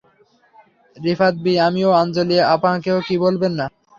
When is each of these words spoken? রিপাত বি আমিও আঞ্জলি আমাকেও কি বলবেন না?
রিপাত 0.97 1.33
বি 1.43 1.53
আমিও 1.67 1.89
আঞ্জলি 2.01 2.37
আমাকেও 2.53 2.97
কি 3.07 3.15
বলবেন 3.25 3.51
না? 3.59 3.65